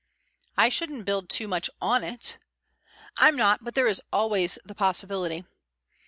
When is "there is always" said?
3.75-4.57